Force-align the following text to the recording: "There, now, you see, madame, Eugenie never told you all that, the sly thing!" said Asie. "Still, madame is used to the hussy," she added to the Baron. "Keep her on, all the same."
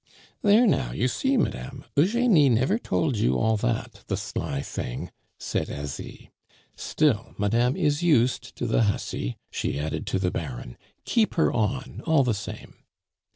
"There, 0.41 0.65
now, 0.65 0.93
you 0.93 1.07
see, 1.07 1.37
madame, 1.37 1.85
Eugenie 1.95 2.49
never 2.49 2.79
told 2.79 3.17
you 3.17 3.37
all 3.37 3.55
that, 3.57 4.03
the 4.07 4.17
sly 4.17 4.63
thing!" 4.63 5.11
said 5.37 5.69
Asie. 5.69 6.31
"Still, 6.75 7.35
madame 7.37 7.77
is 7.77 8.01
used 8.01 8.55
to 8.55 8.65
the 8.65 8.85
hussy," 8.85 9.37
she 9.51 9.77
added 9.79 10.07
to 10.07 10.17
the 10.17 10.31
Baron. 10.31 10.75
"Keep 11.05 11.35
her 11.35 11.53
on, 11.53 12.01
all 12.03 12.23
the 12.23 12.33
same." 12.33 12.77